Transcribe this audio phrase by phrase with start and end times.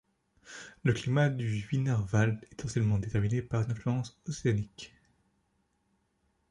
[0.83, 4.95] Le climat du Wienerwald est essentiellement déterminé par une influence océanique.